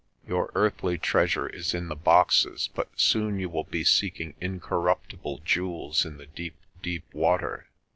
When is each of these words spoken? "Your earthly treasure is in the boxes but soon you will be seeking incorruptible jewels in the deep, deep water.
"Your 0.27 0.51
earthly 0.55 0.97
treasure 0.97 1.47
is 1.47 1.75
in 1.75 1.87
the 1.87 1.95
boxes 1.95 2.71
but 2.73 2.89
soon 2.99 3.37
you 3.37 3.49
will 3.51 3.65
be 3.65 3.83
seeking 3.83 4.33
incorruptible 4.41 5.41
jewels 5.45 6.05
in 6.05 6.17
the 6.17 6.25
deep, 6.25 6.55
deep 6.81 7.03
water. 7.13 7.69